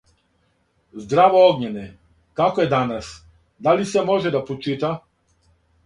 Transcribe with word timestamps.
Zdravo 1.01 1.41
Ognjene, 1.49 1.85
kako 2.41 2.65
je 2.65 2.71
danas? 2.73 3.13
Da 3.69 3.79
li 3.79 3.89
sve 3.95 4.05
može 4.13 4.37
da 4.39 4.47
pročita? 4.51 4.95